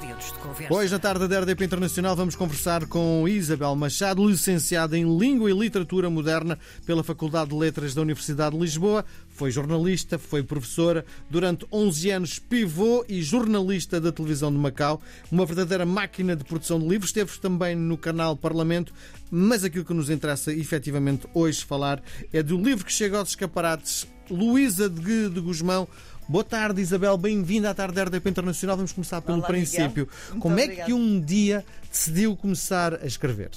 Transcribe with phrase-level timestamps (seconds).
[0.00, 0.74] Dedos de conversa.
[0.74, 5.54] Hoje, na tarde da RDP Internacional, vamos conversar com Isabel Machado, licenciada em Língua e
[5.54, 9.04] Literatura Moderna pela Faculdade de Letras da Universidade de Lisboa.
[9.28, 15.46] Foi jornalista, foi professora, durante 11 anos pivô e jornalista da televisão de Macau, uma
[15.46, 17.10] verdadeira máquina de produção de livros.
[17.10, 18.92] Esteve também no canal Parlamento,
[19.30, 22.02] mas aquilo que nos interessa efetivamente hoje falar
[22.32, 25.86] é do livro que chega aos escaparates, Luísa de Guzmão,
[26.28, 27.16] Boa tarde, Isabel.
[27.16, 28.76] Bem-vinda à tarde da RDP Internacional.
[28.76, 30.08] Vamos começar pelo Olá, princípio.
[30.40, 33.50] Como é que um dia decidiu começar a escrever?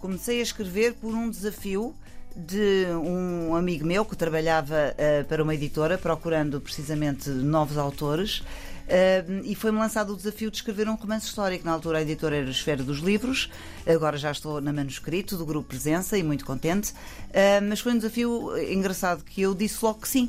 [0.00, 1.94] Comecei a escrever por um desafio
[2.34, 8.40] de um amigo meu que trabalhava uh, para uma editora procurando precisamente novos autores.
[8.40, 11.64] Uh, e foi-me lançado o desafio de escrever um romance histórico.
[11.64, 13.48] Na altura a editora era a Esfera dos Livros,
[13.86, 16.90] agora já estou na manuscrito do Grupo Presença e muito contente.
[16.90, 20.28] Uh, mas foi um desafio engraçado que eu disse logo que sim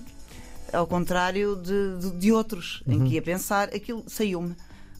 [0.73, 2.93] ao contrário de, de, de outros, uhum.
[2.93, 4.55] em que ia pensar, aquilo saiu-me.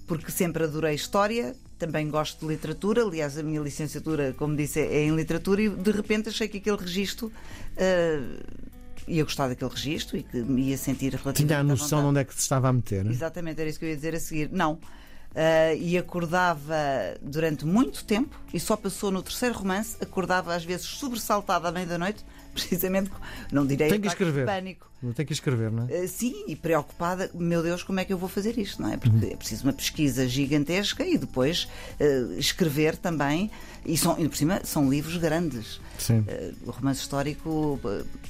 [0.05, 5.03] Porque sempre adorei história, também gosto de literatura, aliás, a minha licenciatura, como disse, é
[5.03, 7.31] em literatura, e de repente achei que aquele registro.
[7.75, 8.63] Uh,
[9.07, 11.47] ia gostar daquele registro e que me ia sentir relativamente.
[11.47, 13.13] Tinha a noção de onde é que se estava a meter, não é?
[13.13, 14.49] Exatamente, era isso que eu ia dizer a seguir.
[14.51, 14.73] Não.
[14.75, 16.75] Uh, e acordava
[17.21, 21.87] durante muito tempo, e só passou no terceiro romance, acordava às vezes sobressaltada à meia
[21.87, 22.23] da noite,
[22.53, 23.11] precisamente,
[23.51, 24.45] não direi tem que escrever.
[24.45, 24.91] pânico.
[25.15, 26.03] Tem que escrever, não é?
[26.03, 28.95] Uh, sim, e preocupada, meu Deus, como é que eu vou fazer isto, não é?
[28.95, 29.33] Porque uhum.
[29.33, 31.67] é preciso uma pesquisa gigantesca e depois
[31.99, 33.51] uh, escrever também.
[33.85, 35.81] E são, por cima, são livros grandes.
[35.97, 36.19] Sim.
[36.19, 37.79] Uh, o romance histórico,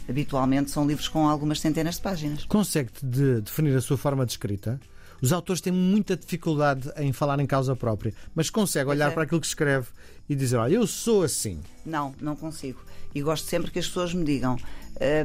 [0.09, 2.45] habitualmente, são livros com algumas centenas de páginas.
[2.45, 4.79] Consegue-te de definir a sua forma de escrita?
[5.23, 9.13] Os autores têm muita dificuldade em falar em causa própria, mas consegue olhar é.
[9.13, 9.87] para aquilo que escreve
[10.27, 11.61] e dizer: Olha, eu sou assim.
[11.85, 12.83] Não, não consigo.
[13.15, 14.57] E gosto sempre que as pessoas me digam.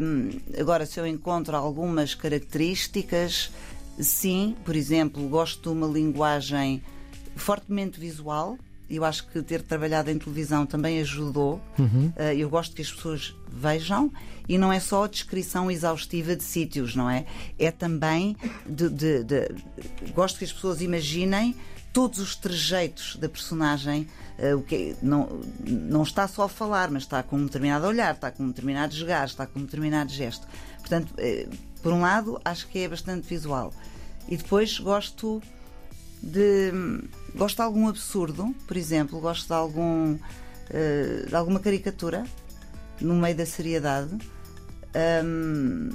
[0.01, 3.51] Hum, agora, se eu encontro algumas características,
[3.99, 6.81] sim, por exemplo, gosto de uma linguagem
[7.35, 8.57] fortemente visual
[8.91, 11.61] eu acho que ter trabalhado em televisão também ajudou.
[11.79, 12.13] Uhum.
[12.17, 14.11] Uh, eu gosto que as pessoas vejam
[14.49, 17.27] e não é só a descrição exaustiva de sítios, não é?
[17.59, 18.37] É também
[18.67, 19.49] de, de, de...
[20.15, 21.55] gosto que as pessoas imaginem
[21.93, 24.07] todos os trejeitos da personagem,
[24.39, 27.87] uh, o que é, não, não está só a falar, mas está com um determinado
[27.87, 30.47] olhar, está com um determinado jogar, está com um determinado gesto.
[30.79, 33.73] Portanto, uh, por um lado, acho que é bastante visual.
[34.29, 35.43] E depois gosto
[36.23, 36.73] de.
[37.35, 40.15] Gosto de algum absurdo, por exemplo, gosto de algum.
[40.15, 42.25] Uh, de alguma caricatura
[43.01, 44.17] no meio da seriedade.
[45.25, 45.91] Um,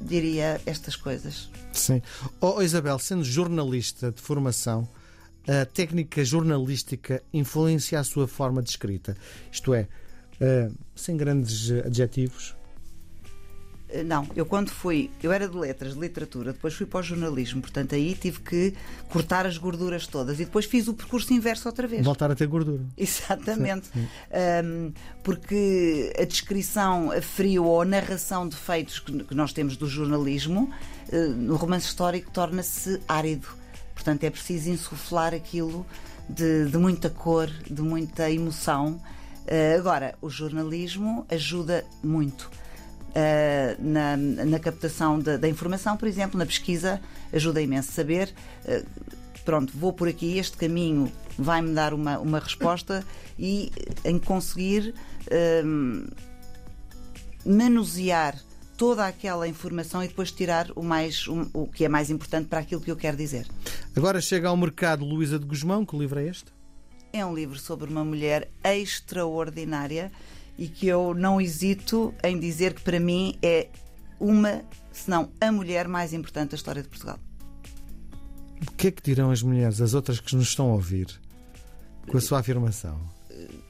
[0.00, 1.50] diria estas coisas.
[1.72, 2.02] Sim.
[2.40, 4.88] Oh, Isabel, sendo jornalista de formação,
[5.46, 9.16] a técnica jornalística influencia a sua forma de escrita?
[9.50, 9.88] Isto é,
[10.40, 12.61] uh, sem grandes adjetivos, eh,
[14.04, 17.60] não, eu quando fui, eu era de letras, de literatura, depois fui para o jornalismo,
[17.60, 18.74] portanto aí tive que
[19.10, 22.04] cortar as gorduras todas e depois fiz o percurso inverso outra vez.
[22.04, 22.82] Voltar a ter gordura.
[22.96, 23.90] Exatamente.
[24.64, 24.92] Um,
[25.22, 30.70] porque a descrição a frio ou a narração de feitos que nós temos do jornalismo,
[31.12, 33.46] uh, no romance histórico torna-se árido.
[33.94, 35.84] Portanto é preciso insuflar aquilo
[36.28, 39.00] de, de muita cor, de muita emoção.
[39.44, 42.50] Uh, agora, o jornalismo ajuda muito
[43.12, 47.00] uh, na, na, captação da, da, informação, por exemplo, na pesquisa,
[47.32, 48.32] ajuda imenso saber.
[48.64, 48.86] Uh,
[49.44, 53.04] pronto, vou por aqui, este caminho vai-me dar uma, uma resposta
[53.38, 53.70] e
[54.04, 54.94] em conseguir
[55.26, 56.12] uh,
[57.44, 58.38] manusear
[58.76, 62.60] toda aquela informação e depois tirar o, mais, o, o, que é mais importante para
[62.60, 63.46] aquilo que eu quero dizer.
[63.94, 66.46] Agora chega ao mercado Luísa de Guzmão, que livro é este?
[67.12, 70.10] É um livro sobre uma mulher extraordinária
[70.58, 73.68] e que eu não hesito em dizer que para mim é
[74.20, 77.18] uma, se não a mulher mais importante da história de Portugal.
[78.66, 81.08] O que é que dirão as mulheres, as outras que nos estão a ouvir,
[82.06, 82.98] com a sua afirmação?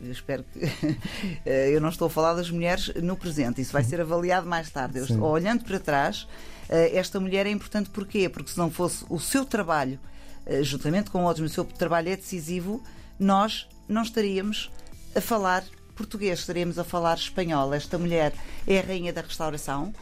[0.01, 0.61] Eu espero que.
[1.49, 4.99] eu não estou a falar das mulheres no presente, isso vai ser avaliado mais tarde.
[4.99, 6.27] Eu estou, olhando para trás,
[6.69, 8.29] eh, esta mulher é importante porquê?
[8.29, 9.99] Porque se não fosse o seu trabalho,
[10.45, 12.83] eh, juntamente com outros, mas o seu trabalho é decisivo,
[13.19, 14.71] nós não estaríamos
[15.15, 15.65] a falar
[15.95, 17.73] português, estaremos a falar espanhol.
[17.75, 18.33] Esta mulher
[18.67, 19.93] é a rainha da restauração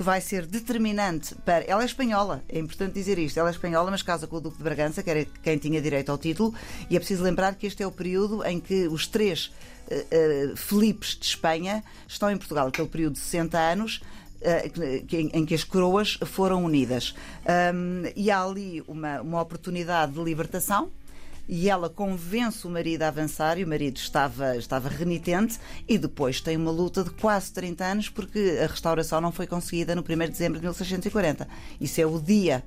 [0.00, 1.62] que vai ser determinante para.
[1.64, 3.38] Ela é espanhola, é importante dizer isto.
[3.38, 6.10] Ela é espanhola, mas casa com o Duque de Bragança, que era quem tinha direito
[6.10, 6.54] ao título,
[6.88, 9.52] e é preciso lembrar que este é o período em que os três
[9.90, 14.00] uh, uh, Filipes de Espanha estão em Portugal, aquele período de 60 anos.
[14.40, 15.04] Uh,
[15.34, 17.14] em que as coroas foram unidas.
[17.74, 20.90] Um, e há ali uma, uma oportunidade de libertação,
[21.52, 25.58] e ela convence o marido a avançar e o marido estava, estava renitente
[25.88, 29.92] e depois tem uma luta de quase 30 anos porque a restauração não foi conseguida
[29.96, 31.48] no 1 de dezembro de 1640.
[31.80, 32.62] Isso é o dia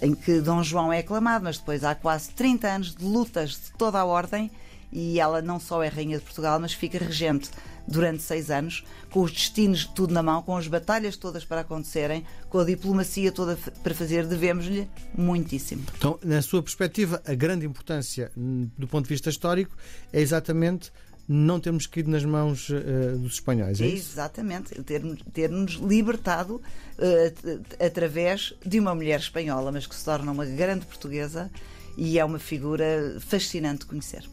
[0.00, 3.72] em que Dom João é aclamado, mas depois há quase 30 anos de lutas de
[3.76, 4.48] toda a ordem
[4.92, 7.50] e ela não só é Rainha de Portugal, mas fica regente
[7.86, 12.24] durante seis anos, com os destinos tudo na mão, com as batalhas todas para acontecerem,
[12.48, 15.82] com a diplomacia toda para fazer, devemos-lhe muitíssimo.
[15.96, 19.76] Então, na sua perspectiva, a grande importância hum, do ponto de vista histórico
[20.12, 20.92] é exatamente
[21.28, 24.12] não termos caído nas mãos uh, dos espanhóis, é isso?
[24.12, 25.50] Exatamente, ter-nos ter
[25.80, 31.50] libertado uh, através de uma mulher espanhola, mas que se torna uma grande portuguesa
[31.96, 34.24] e é uma figura fascinante de conhecer.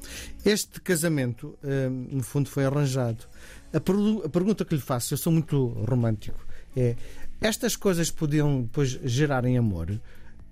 [0.46, 3.26] Este casamento, uh, no fundo, foi arranjado.
[3.74, 6.46] A, a pergunta que lhe faço, eu sou muito romântico,
[6.76, 6.96] é:
[7.42, 10.00] estas coisas podiam depois gerar em amor?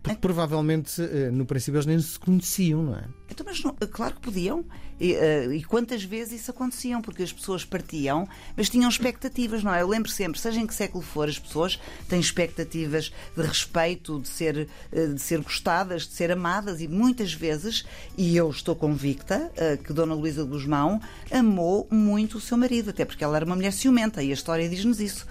[0.07, 3.03] Porque provavelmente, eh, no princípio, eles nem se conheciam, não é?
[3.29, 4.65] Então, mas não, claro que podiam.
[4.99, 6.99] E, uh, e, quantas vezes isso acontecia?
[7.01, 9.81] Porque as pessoas partiam, mas tinham expectativas, não é?
[9.81, 14.27] Eu lembro sempre, seja em que século for, as pessoas têm expectativas de respeito, de
[14.27, 17.85] ser, uh, de ser gostadas, de ser amadas, e muitas vezes,
[18.17, 20.99] e eu estou convicta, uh, que Dona Luísa de Guzmão
[21.31, 24.67] amou muito o seu marido, até porque ela era uma mulher ciumenta, e a história
[24.67, 25.27] diz-nos isso.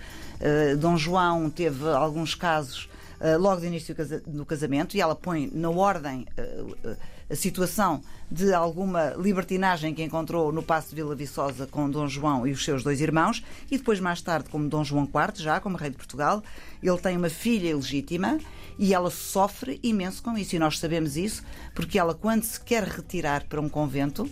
[0.78, 2.95] Dom João teve alguns casos eh,
[3.38, 3.94] logo de início
[4.26, 6.96] do casamento e ela põe na ordem uh,
[7.28, 12.46] a situação de alguma libertinagem que encontrou no Passo de Vila Viçosa com Dom João
[12.46, 15.76] e os seus dois irmãos e depois mais tarde como Dom João IV, já como
[15.76, 16.42] rei de Portugal,
[16.82, 18.38] ele tem uma filha ilegítima
[18.78, 21.42] e ela sofre imenso com isso e nós sabemos isso
[21.74, 24.28] porque ela quando se quer retirar para um convento,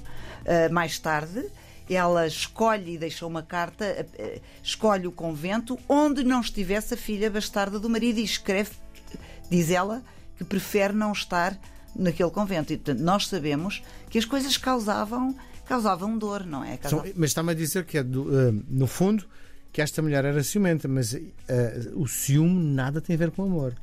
[0.71, 1.51] mais tarde,
[1.89, 7.31] ela escolhe e deixou uma carta, eh, escolhe o convento onde não estivesse a filha
[7.31, 8.71] bastarda do marido e escreve,
[9.51, 10.03] diz ela,
[10.39, 11.59] que prefere não estar
[11.95, 12.73] naquele convento.
[12.73, 15.37] E, portanto, nós sabemos que as coisas causavam,
[15.67, 16.77] causavam dor, não é?
[16.77, 17.13] Causavam...
[17.15, 19.25] Mas está-me a dizer que é, do, uh, no fundo,
[19.73, 21.21] que esta mulher era ciumenta, mas uh,
[21.95, 23.75] o ciúme nada tem a ver com amor.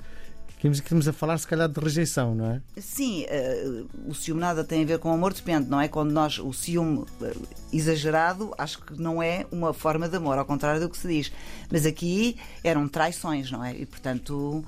[0.63, 2.61] Estamos a falar, se calhar, de rejeição, não é?
[2.77, 5.87] Sim, uh, o ciúme nada tem a ver com amor, depende, não é?
[5.87, 10.45] Quando nós, o ciúme uh, exagerado, acho que não é uma forma de amor, ao
[10.45, 11.31] contrário do que se diz.
[11.71, 13.75] Mas aqui eram traições, não é?
[13.75, 14.65] E, portanto, uh,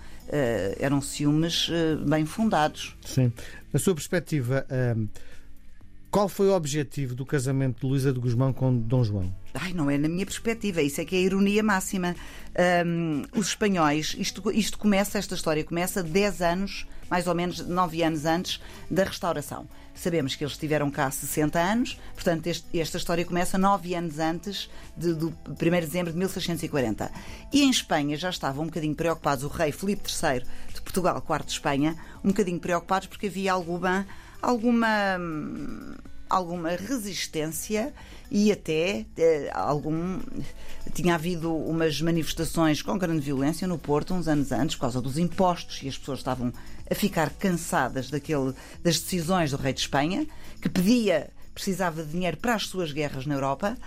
[0.80, 1.70] eram ciúmes
[2.08, 2.96] bem fundados.
[3.06, 3.32] Sim.
[3.72, 4.66] Na sua perspectiva,
[6.10, 9.43] qual foi o objetivo do casamento de Luísa de Guzmão com Dom João?
[9.54, 12.16] Ai, não é na minha perspectiva, isso é que é a ironia máxima.
[12.86, 18.04] Um, os espanhóis, isto, isto começa, esta história começa 10 anos, mais ou menos 9
[18.04, 18.60] anos antes
[18.90, 19.68] da restauração.
[19.94, 24.70] Sabemos que eles tiveram cá 60 anos, portanto, este, esta história começa 9 anos antes
[24.98, 27.12] de, do 1 de dezembro de 1640.
[27.52, 31.48] E em Espanha já estavam um bocadinho preocupados, o rei Filipe III de Portugal, quarto
[31.48, 34.08] de Espanha, um bocadinho preocupados porque havia alguma
[34.42, 35.18] alguma
[36.34, 37.94] alguma resistência
[38.32, 40.20] e até eh, algum
[40.94, 45.18] tinha havido umas manifestações com grande violência no Porto uns anos antes por causa dos
[45.18, 46.52] impostos e as pessoas estavam
[46.90, 50.26] a ficar cansadas daquele das decisões do rei de Espanha
[50.62, 53.78] que pedia precisava de dinheiro para as suas guerras na Europa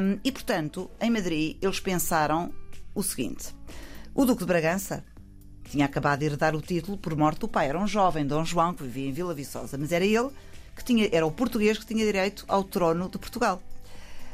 [0.00, 2.52] um, e portanto em Madrid eles pensaram
[2.94, 3.54] o seguinte
[4.14, 5.04] o Duque de Bragança
[5.68, 7.68] tinha acabado de herdar o título por morte do pai.
[7.68, 10.30] Era um jovem, Dom João, que vivia em Vila Viçosa, mas era ele
[10.74, 13.62] que tinha, era o português que tinha direito ao trono de Portugal.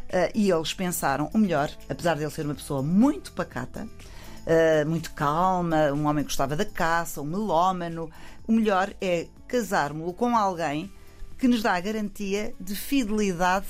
[0.09, 4.89] Uh, e eles pensaram o melhor, apesar de ele ser uma pessoa muito pacata, uh,
[4.89, 8.11] muito calma, um homem que gostava da caça, um melómano,
[8.47, 10.91] o melhor é casarmos-lo com alguém
[11.39, 13.69] que nos dá a garantia de fidelidade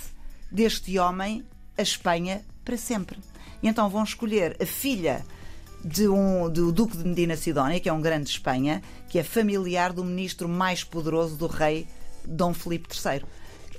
[0.50, 1.45] deste homem
[1.77, 3.19] à Espanha para sempre.
[3.62, 5.25] E então vão escolher a filha
[5.85, 9.23] de um, do Duque de Medina Sidónia, que é um grande de Espanha, que é
[9.23, 11.87] familiar do ministro mais poderoso do rei
[12.27, 13.25] Dom Filipe III,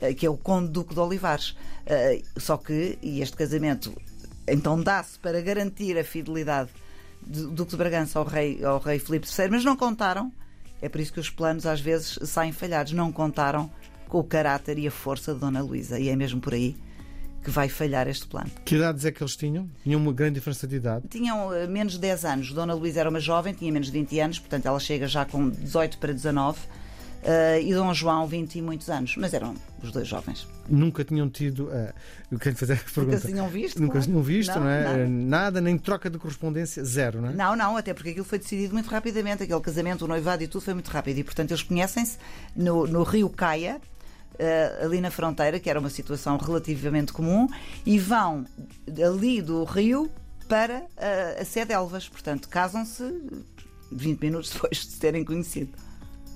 [0.01, 1.55] eh, que é o Conde Duque de Olivares.
[1.85, 3.93] Eh, só que, e este casamento
[4.47, 6.69] então dá-se para garantir a fidelidade
[7.21, 10.31] do Duque de Bragança ao rei, ao rei Filipe III, mas não contaram,
[10.81, 13.69] é por isso que os planos às vezes saem falhados, não contaram
[14.07, 16.75] com o caráter e a força de Dona Luísa, e é mesmo por aí
[17.43, 18.51] que vai falhar este plano.
[18.65, 19.69] Que idades é que eles tinham?
[19.83, 21.07] Tinham uma grande diferença de idade?
[21.07, 22.53] Tinham uh, menos de 10 anos.
[22.53, 25.49] Dona Luísa era uma jovem, tinha menos de 20 anos, portanto ela chega já com
[25.49, 26.59] 18 para 19.
[27.21, 30.47] Uh, eh, e Dom João, 20 e muitos anos, mas eram os dois jovens.
[30.67, 31.65] Nunca tinham tido.
[31.65, 31.93] Uh,
[32.31, 33.17] eu quero fazer a pergunta.
[33.17, 33.79] Nunca tinham visto?
[33.79, 34.07] Nunca claro.
[34.07, 34.83] tinham visto, não, não é?
[34.83, 35.07] Nada.
[35.07, 35.61] nada.
[35.61, 37.33] nem troca de correspondência, zero, não é?
[37.33, 39.43] Não, não, até porque aquilo foi decidido muito rapidamente.
[39.43, 41.19] Aquele casamento, o noivado e tudo foi muito rápido.
[41.19, 42.17] E, portanto, eles conhecem-se
[42.55, 43.79] no, no Rio Caia,
[44.35, 47.47] uh, ali na fronteira, que era uma situação relativamente comum,
[47.85, 48.45] e vão
[48.87, 50.09] ali do rio
[50.47, 52.09] para uh, a sede Elvas.
[52.09, 53.03] Portanto, casam-se
[53.91, 55.71] 20 minutos depois de se terem conhecido.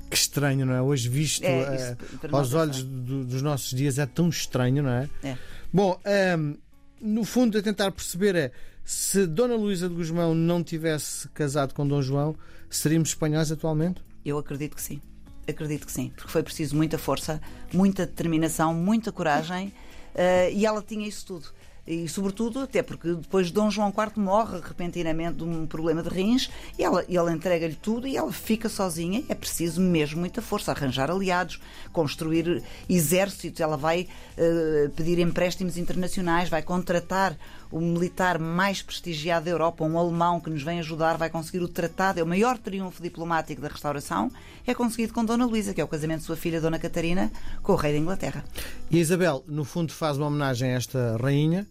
[0.10, 0.82] Que estranho, não é?
[0.82, 1.98] Hoje visto é,
[2.32, 5.10] uh, aos olhos do, dos nossos dias é tão estranho, não é?
[5.24, 5.38] é.
[5.74, 6.54] Bom, um, ehm,
[7.02, 8.52] no fundo, a tentar perceber é
[8.86, 12.36] se Dona Luísa de Guzmão não tivesse casado com Dom João,
[12.70, 14.00] seríamos espanhóis atualmente?
[14.24, 15.02] Eu acredito que sim.
[15.48, 17.42] Acredito que sim, porque foi preciso muita força,
[17.74, 21.48] muita determinação, muita coragem uh, e ela tinha isso tudo.
[21.88, 26.50] E, sobretudo, até porque depois Dom João IV morre repentinamente de um problema de rins
[26.80, 29.24] e ela, ele entrega-lhe tudo e ela fica sozinha.
[29.30, 31.62] É preciso mesmo muita força, arranjar aliados,
[31.94, 33.62] construir exércitos.
[33.62, 37.38] Ela vai uh, pedir empréstimos internacionais, vai contratar
[37.72, 41.68] o militar mais prestigiado da Europa, um alemão que nos vem ajudar, vai conseguir o
[41.68, 42.20] tratado.
[42.20, 44.32] É o maior triunfo diplomático da restauração.
[44.66, 47.74] É conseguido com Dona Luísa, que é o casamento de sua filha, Dona Catarina, com
[47.74, 48.44] o rei da Inglaterra.
[48.90, 51.68] E Isabel, no fundo, faz uma homenagem a esta rainha.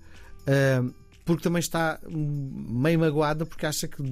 [1.25, 4.03] Porque também está meio magoada porque acha que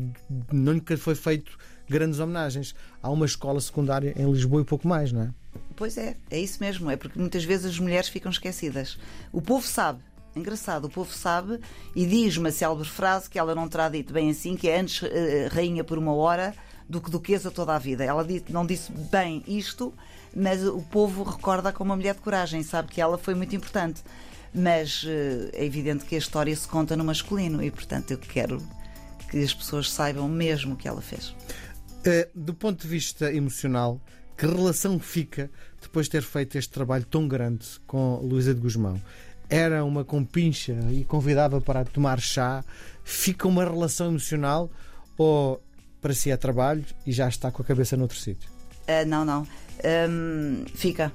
[0.51, 1.59] nunca foi feito
[1.89, 2.75] grandes homenagens.
[3.03, 5.31] Há uma escola secundária em Lisboa e pouco mais, não é?
[5.77, 6.91] Pois é, é isso mesmo.
[6.91, 8.99] É porque muitas vezes as mulheres ficam esquecidas.
[9.31, 10.03] O povo sabe,
[10.35, 11.61] Engraçado, o povo sabe
[11.95, 15.03] e diz uma célebre frase que ela não terá dito bem assim, que é antes
[15.03, 15.09] uh,
[15.51, 16.55] rainha por uma hora
[16.89, 18.03] do que duquesa toda a vida.
[18.03, 19.93] Ela não disse bem isto,
[20.35, 24.03] mas o povo recorda como uma mulher de coragem, sabe que ela foi muito importante.
[24.54, 28.62] Mas uh, é evidente que a história se conta no masculino e, portanto, eu quero
[29.30, 31.28] que as pessoas saibam mesmo o que ela fez.
[31.28, 34.00] Uh, do ponto de vista emocional,
[34.37, 39.00] que relação fica depois de ter feito este trabalho tão grande com Luísa de Guzmão?
[39.52, 42.64] era uma compincha e convidava para tomar chá,
[43.04, 44.71] fica uma relação emocional
[45.18, 45.62] ou
[46.00, 48.50] para si é trabalho e já está com a cabeça noutro sítio?
[48.88, 49.47] Uh, não, não.
[49.85, 51.12] Um, fica.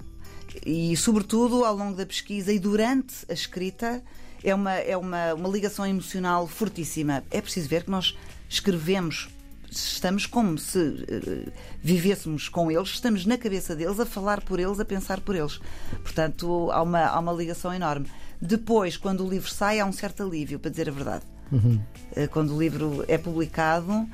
[0.65, 4.03] E, sobretudo, ao longo da pesquisa e durante a escrita,
[4.43, 7.23] é uma, é uma, uma ligação emocional fortíssima.
[7.31, 8.17] É preciso ver que nós
[8.49, 9.29] escrevemos
[9.69, 14.79] estamos como se uh, vivêssemos com eles, estamos na cabeça deles, a falar por eles,
[14.79, 15.59] a pensar por eles.
[16.01, 18.07] Portanto, há uma, há uma ligação enorme.
[18.41, 21.25] Depois, quando o livro sai, há um certo alívio, para dizer a verdade.
[21.51, 21.79] Uhum.
[22.11, 24.07] Uh, quando o livro é publicado, uh,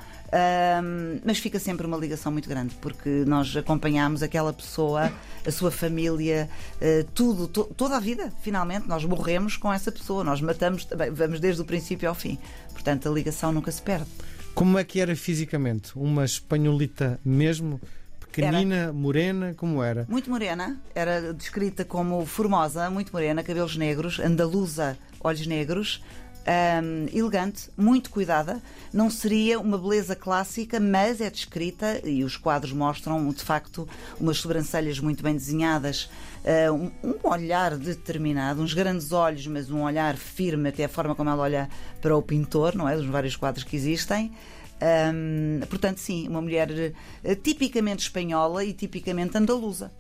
[1.26, 5.12] mas fica sempre uma ligação muito grande, porque nós acompanhamos aquela pessoa,
[5.46, 10.24] a sua família, uh, tudo, to toda a vida, finalmente, nós morremos com essa pessoa,
[10.24, 12.38] nós matamos, vamos desde o princípio ao fim.
[12.72, 14.08] Portanto, a ligação nunca se perde.
[14.54, 15.92] Como é que era fisicamente?
[15.96, 17.82] Uma espanholita mesmo?
[18.34, 18.94] Pequenina, era.
[18.94, 20.08] morena, como era?
[20.10, 26.04] Muito morena, era descrita como formosa, muito morena, cabelos negros, andaluza, olhos negros,
[26.46, 28.62] um, elegante, muito cuidada.
[28.92, 33.88] Não seria uma beleza clássica, mas é descrita e os quadros mostram de facto
[34.20, 36.10] umas sobrancelhas muito bem desenhadas,
[36.44, 41.16] uh, um, um, olhar determinado, uns grandes olhos, mas um olhar firme, até a forma
[41.16, 41.70] como ela olha
[42.02, 42.96] para o pintor, não é?
[42.96, 44.32] Dos vários quadros que existem.
[44.82, 49.92] Um, portanto, sim, uma mulher uh, tipicamente espanhola e tipicamente andaluza.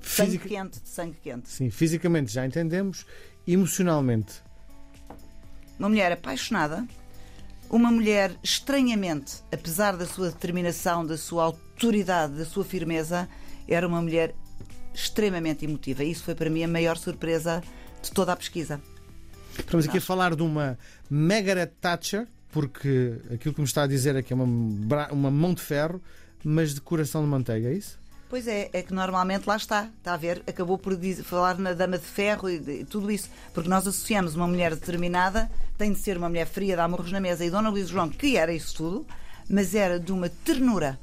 [0.00, 1.50] Sangue quente, sangue quente.
[1.50, 3.04] Sim, fisicamente já entendemos.
[3.46, 4.42] Emocionalmente,
[5.80, 6.86] uma mulher apaixonada,
[7.70, 13.26] uma mulher estranhamente, apesar da sua determinação, da sua autoridade, da sua firmeza,
[13.66, 14.34] era uma mulher
[14.92, 16.04] extremamente emotiva.
[16.04, 17.62] Isso foi para mim a maior surpresa
[18.02, 18.80] de toda a pesquisa.
[19.58, 24.14] Estamos aqui a falar de uma Margaret Thatcher, porque aquilo que me está a dizer
[24.16, 26.02] é que é uma, uma mão de ferro,
[26.44, 27.98] mas de coração de manteiga, é isso?
[28.30, 31.72] Pois é, é que normalmente lá está, está a ver, acabou por dizer, falar na
[31.72, 35.98] dama de ferro e de, tudo isso, porque nós associamos uma mulher determinada, tem de
[35.98, 38.72] ser uma mulher fria, de amorros na mesa, e Dona Luísa João, que era isso
[38.76, 39.04] tudo,
[39.48, 40.96] mas era de uma ternura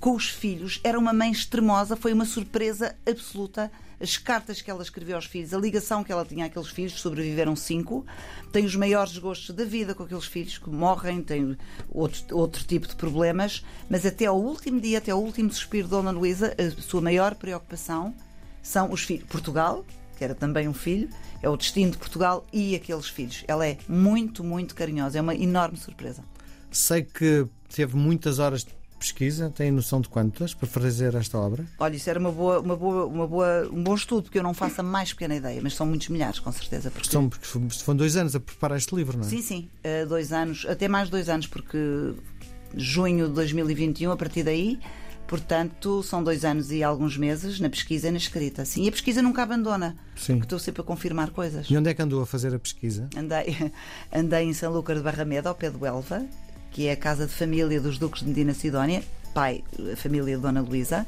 [0.00, 3.70] com os filhos, era uma mãe extremosa, foi uma surpresa absoluta
[4.00, 7.56] as cartas que ela escreveu aos filhos, a ligação que ela tinha àqueles filhos, sobreviveram
[7.56, 8.04] cinco,
[8.52, 11.56] tem os maiores gostos da vida com aqueles filhos que morrem, tem
[11.88, 15.90] outro, outro tipo de problemas, mas até ao último dia, até ao último suspiro de
[15.90, 18.14] Dona Luísa, a sua maior preocupação
[18.62, 19.26] são os filhos.
[19.28, 19.84] Portugal,
[20.16, 21.08] que era também um filho,
[21.42, 23.44] é o destino de Portugal e aqueles filhos.
[23.46, 26.24] Ela é muito, muito carinhosa, é uma enorme surpresa.
[26.70, 29.50] Sei que teve muitas horas de pesquisa?
[29.50, 31.64] Tem noção de quantas para fazer esta obra?
[31.78, 34.54] Olha, isso era uma boa, uma boa, uma boa, um bom estudo, porque eu não
[34.54, 36.90] faço a mais pequena ideia, mas são muitos milhares, com certeza.
[36.90, 37.08] Porque...
[37.10, 39.28] São, porque foram dois anos a preparar este livro, não é?
[39.28, 42.14] Sim, sim, uh, dois anos, até mais dois anos, porque
[42.74, 44.78] junho de 2021, a partir daí.
[45.26, 48.64] Portanto, são dois anos e alguns meses na pesquisa e na escrita.
[48.64, 49.96] Sim, e a pesquisa nunca abandona.
[50.14, 50.34] Sim.
[50.34, 51.66] Porque estou sempre a confirmar coisas.
[51.68, 53.08] E onde é que andou a fazer a pesquisa?
[53.16, 53.72] Andei,
[54.14, 56.24] andei em São Lucas de Barrameda, ao pé do Elva,
[56.76, 59.02] que é a casa de família dos Duques de Medina Sidónia,
[59.32, 61.06] pai, a família de Dona Luísa,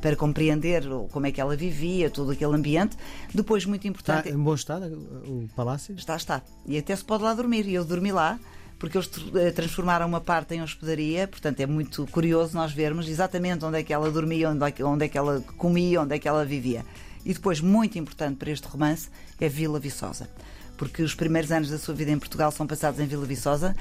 [0.00, 2.96] para compreender como é que ela vivia, todo aquele ambiente.
[3.34, 4.28] Depois, muito importante.
[4.28, 4.86] Está em bom estado
[5.26, 5.94] o palácio?
[5.94, 6.40] Está, está.
[6.64, 7.66] E até se pode lá dormir.
[7.66, 8.40] E eu dormi lá
[8.78, 13.62] porque eles eh, transformaram uma parte em hospedaria, portanto é muito curioso nós vermos exatamente
[13.62, 16.26] onde é que ela dormia, onde é onde é que ela comia, onde é que
[16.26, 16.82] ela vivia.
[17.26, 20.30] E depois, muito importante para este romance, é Vila Viçosa,
[20.78, 23.76] porque os primeiros anos da sua vida em Portugal são passados em Vila Viçosa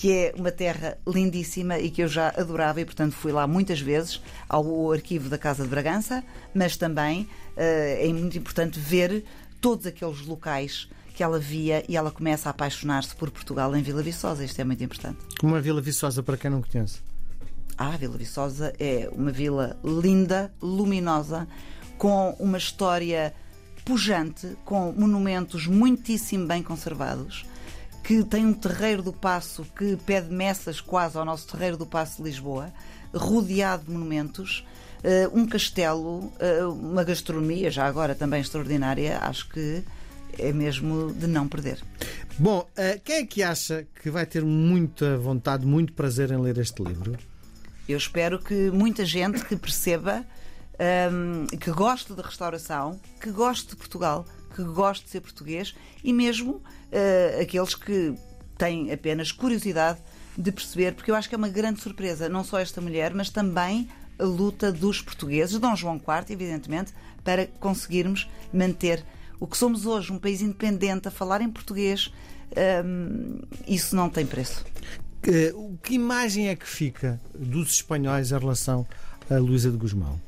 [0.00, 3.82] que é uma terra lindíssima e que eu já adorava e, portanto, fui lá muitas
[3.82, 7.28] vezes ao arquivo da Casa de Bragança, mas também uh,
[7.58, 9.22] é muito importante ver
[9.60, 14.02] todos aqueles locais que ela via e ela começa a apaixonar-se por Portugal em Vila
[14.02, 14.42] Viçosa.
[14.42, 15.18] Isto é muito importante.
[15.38, 17.00] Como é Vila Viçosa, para quem não conhece?
[17.76, 21.46] Ah, Vila Viçosa é uma vila linda, luminosa,
[21.98, 23.34] com uma história
[23.84, 27.44] pujante, com monumentos muitíssimo bem conservados,
[28.02, 32.18] que tem um terreiro do Passo que pede messas quase ao nosso terreiro do Passo
[32.18, 32.72] de Lisboa,
[33.14, 34.66] rodeado de monumentos,
[35.02, 39.82] eh, um castelo, eh, uma gastronomia, já agora também extraordinária, acho que
[40.38, 41.82] é mesmo de não perder.
[42.38, 46.58] Bom, eh, quem é que acha que vai ter muita vontade, muito prazer em ler
[46.58, 47.18] este livro?
[47.88, 50.24] Eu espero que muita gente que perceba
[51.12, 56.12] um, que goste de restauração, que goste de Portugal, que goste de ser português e
[56.12, 58.14] mesmo uh, aqueles que
[58.58, 59.98] têm apenas curiosidade
[60.36, 63.30] de perceber, porque eu acho que é uma grande surpresa, não só esta mulher, mas
[63.30, 63.88] também
[64.18, 66.92] a luta dos portugueses, Dom João IV, evidentemente,
[67.24, 69.04] para conseguirmos manter
[69.38, 72.12] o que somos hoje, um país independente, a falar em português.
[72.84, 74.64] Um, isso não tem preço.
[75.22, 78.86] Que, que imagem é que fica dos espanhóis em relação
[79.30, 80.20] a Luísa de Guzmão?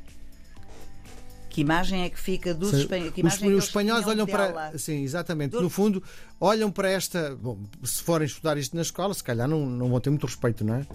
[1.53, 3.13] Que imagem é que fica dos espanhóis?
[3.15, 4.73] Os, é os espanhóis olham para.
[4.79, 5.51] Sim, exatamente.
[5.51, 5.61] Do...
[5.61, 6.03] No fundo,
[6.41, 7.37] olham para esta.
[7.37, 10.65] Bom, se forem estudar isto na escola, se calhar não, não vão ter muito respeito,
[10.65, 10.87] não é?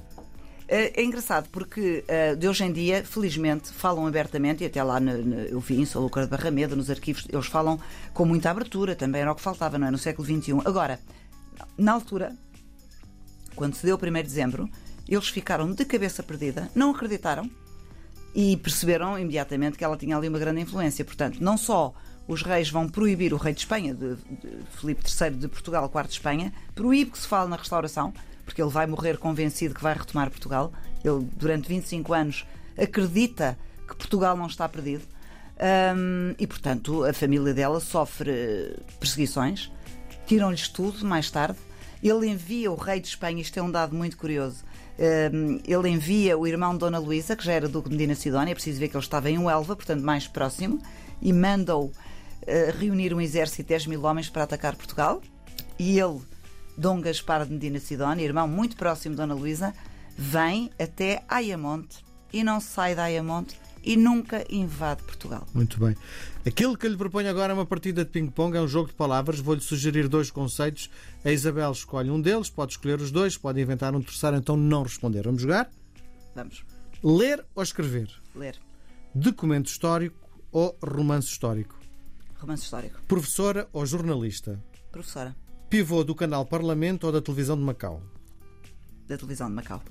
[0.68, 5.00] É, é engraçado porque uh, de hoje em dia, felizmente, falam abertamente, e até lá
[5.00, 7.80] no, no, eu vi em Solucar de Barrameda, nos arquivos, eles falam
[8.12, 9.92] com muita abertura, também era o que faltava, não é?
[9.92, 10.54] No século XXI.
[10.66, 11.00] Agora,
[11.78, 12.36] na altura,
[13.56, 14.68] quando se deu o 1 de dezembro,
[15.08, 17.48] eles ficaram de cabeça perdida, não acreditaram
[18.38, 21.03] e perceberam imediatamente que ela tinha ali uma grande influência.
[21.03, 21.91] Portanto, não só
[22.27, 26.03] os reis vão proibir o rei de Espanha, de, de Filipe III de Portugal, IV
[26.03, 28.13] de Espanha, proíbe que se fale na restauração,
[28.46, 30.72] porque ele vai morrer convencido que vai retomar Portugal.
[31.03, 32.46] Ele, durante 25 anos,
[32.77, 35.03] acredita que Portugal não está perdido.
[36.38, 39.71] E, portanto, a família dela sofre perseguições,
[40.28, 41.58] tiram-lhes tudo mais tarde.
[42.04, 44.63] Ele envia o rei de Espanha, isto é um dado muito curioso,
[45.66, 48.56] ele envia o irmão de Dona Luísa, que já era Duque de Medina Sidónia, é
[48.56, 50.82] preciso ver que ele estava em Uelva, portanto mais próximo,
[51.22, 51.92] e manda-o
[52.46, 55.22] eh, reunir um exército de 10 mil homens para atacar Portugal.
[55.78, 56.20] E ele,
[56.78, 59.74] Dom Gaspar de Medina Sidónia, irmão muito próximo de Dona Luísa,
[60.18, 65.47] vem até Ayamonte e não sai de Ayamonte e nunca invade Portugal.
[65.54, 65.95] Muito bem.
[66.45, 68.95] Aquilo que eu lhe proponho agora é uma partida de ping-pong, é um jogo de
[68.95, 69.39] palavras.
[69.39, 70.89] Vou-lhe sugerir dois conceitos.
[71.23, 74.84] A Isabel escolhe um deles, pode escolher os dois, pode inventar um terceiro, então não
[74.84, 75.23] responder.
[75.23, 75.71] Vamos jogar?
[76.36, 76.65] Vamos.
[77.02, 78.10] Ler ou escrever?
[78.36, 78.58] Ler.
[79.15, 81.80] Documento histórico ou romance histórico?
[82.36, 83.02] Romance histórico.
[83.08, 84.62] Professora ou jornalista?
[84.91, 85.34] Professora.
[85.69, 88.04] Pivô do canal Parlamento ou da televisão de Macau?
[89.08, 89.82] Da televisão de Macau.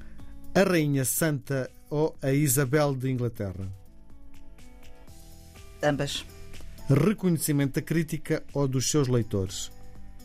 [0.55, 3.86] A Rainha Santa ou a Isabel de Inglaterra?
[5.87, 6.27] Ambas.
[6.91, 9.71] Reconhecimento da crítica ou dos seus leitores?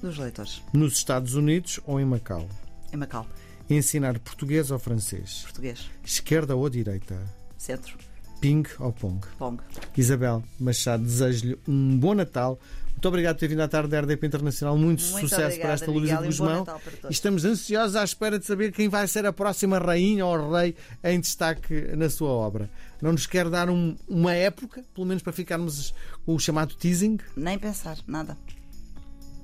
[0.02, 0.64] Dos leitores.
[0.74, 2.50] Nos Estados Unidos ou em Macau?
[2.92, 3.28] Em Macau.
[3.70, 5.42] Ensinar português ou francês?
[5.44, 5.88] Português.
[6.04, 7.16] Esquerda ou direita?
[7.60, 7.96] Centro.
[8.42, 9.26] Ping ou Pong?
[9.38, 9.62] Pong.
[9.96, 12.60] Isabel Machado, desejo-lhe um bom Natal.
[12.90, 14.78] Muito obrigado por ter vindo à tarde da RDP Internacional.
[14.78, 16.66] Muito, Muito sucesso obrigada, para esta Luísa Guzmão.
[17.10, 20.76] E estamos ansiosos à espera de saber quem vai ser a próxima rainha ou rei
[21.04, 22.70] em destaque na sua obra.
[23.02, 25.94] Não nos quer dar um, uma época, pelo menos para ficarmos
[26.26, 27.18] com o chamado teasing?
[27.36, 28.38] Nem pensar, nada.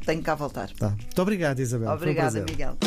[0.05, 0.69] Tenho cá a voltar.
[0.71, 0.89] Tá.
[0.89, 1.91] Muito obrigado, Isabel.
[1.91, 2.77] Obrigada, um Miguel.